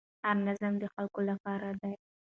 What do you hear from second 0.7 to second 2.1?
د خلکو لپاره دی